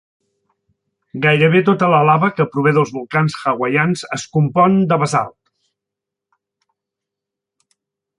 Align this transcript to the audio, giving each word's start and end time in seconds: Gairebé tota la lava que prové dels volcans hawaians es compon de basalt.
Gairebé 1.25 1.59
tota 1.65 1.89
la 1.95 1.99
lava 2.09 2.29
que 2.39 2.47
prové 2.55 2.73
dels 2.77 2.93
volcans 2.95 3.35
hawaians 3.51 4.03
es 4.17 4.25
compon 4.39 4.79
de 4.93 4.99
basalt. 5.05 5.37